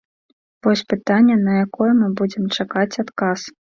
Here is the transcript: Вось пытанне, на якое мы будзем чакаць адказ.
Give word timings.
Вось 0.63 0.83
пытанне, 0.93 1.35
на 1.43 1.53
якое 1.65 1.91
мы 1.99 2.07
будзем 2.23 2.43
чакаць 2.59 2.99
адказ. 3.05 3.39